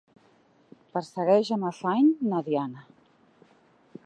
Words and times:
Persegueixi 0.95 1.53
amb 1.57 1.69
afany 1.73 2.09
na 2.33 2.43
Diana. 2.49 2.87